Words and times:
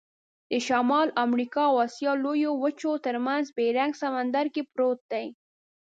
د 0.51 0.53
شمال 0.67 1.07
امریکا 1.25 1.61
او 1.69 1.75
آسیا 1.85 2.11
لویو 2.23 2.51
وچو 2.63 2.91
ترمنځ 3.05 3.45
بیرنګ 3.57 3.93
سمندرګي 4.01 4.63
پروت 4.71 4.99
دی. 5.11 5.25